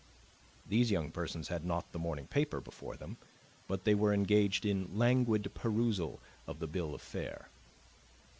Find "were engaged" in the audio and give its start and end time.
3.93-4.65